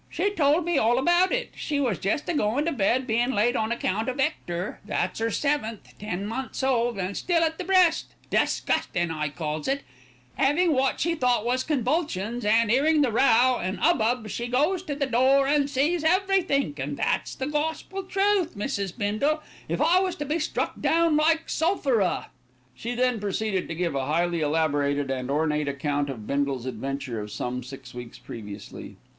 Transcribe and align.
"She 0.09 0.31
told 0.31 0.65
me 0.65 0.79
all 0.79 0.97
about 0.97 1.31
it. 1.31 1.51
She 1.55 1.79
was 1.79 1.99
jest 1.99 2.27
a 2.27 2.33
goin' 2.33 2.65
to 2.65 2.71
bed, 2.71 3.05
bein' 3.05 3.33
late 3.33 3.55
on 3.55 3.71
account 3.71 4.09
of 4.09 4.19
'Ector, 4.19 4.79
that's 4.83 5.21
'er 5.21 5.29
seventh, 5.29 5.93
ten 5.99 6.25
months 6.25 6.63
old 6.63 6.97
an' 6.97 7.13
still 7.13 7.43
at 7.43 7.59
the 7.59 7.63
breast, 7.63 8.15
disgustin' 8.31 9.11
I 9.11 9.29
calls 9.29 9.67
it, 9.67 9.83
'avin' 10.39 10.73
wot 10.73 10.99
she 10.99 11.13
thought 11.13 11.45
was 11.45 11.63
convulsions, 11.63 12.43
an' 12.45 12.71
'earin' 12.71 13.03
the 13.03 13.11
row 13.11 13.59
an' 13.61 13.77
'ubbub, 13.79 14.27
she 14.27 14.47
goes 14.47 14.81
to 14.85 14.95
the 14.95 15.05
door 15.05 15.45
an' 15.45 15.67
sees 15.67 16.03
everythink, 16.03 16.79
an' 16.79 16.95
that's 16.95 17.35
the 17.35 17.45
gospel 17.45 18.01
truth, 18.01 18.55
Mrs. 18.57 18.97
Bindle, 18.97 19.43
if 19.69 19.79
I 19.79 19.99
was 19.99 20.15
to 20.15 20.25
be 20.25 20.39
struck 20.39 20.81
down 20.81 21.15
like 21.15 21.47
Sulphira." 21.47 22.29
She 22.73 22.95
then 22.95 23.19
proceeded 23.19 23.67
to 23.67 23.75
give 23.75 23.93
a 23.93 24.07
highly 24.07 24.41
elaborated 24.41 25.11
and 25.11 25.29
ornate 25.29 25.67
account 25.67 26.09
of 26.09 26.25
Bindle's 26.25 26.65
adventure 26.65 27.19
of 27.21 27.29
some 27.29 27.61
six 27.61 27.93
weeks 27.93 28.17
previously. 28.17 28.95